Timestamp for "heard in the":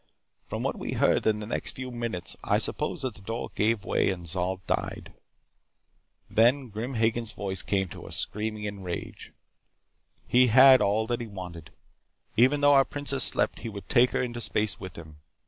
0.93-1.45